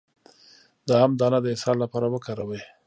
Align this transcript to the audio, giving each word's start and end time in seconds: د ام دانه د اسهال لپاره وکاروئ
د 0.87 0.89
ام 1.03 1.11
دانه 1.19 1.39
د 1.41 1.45
اسهال 1.55 1.77
لپاره 1.83 2.07
وکاروئ 2.13 2.61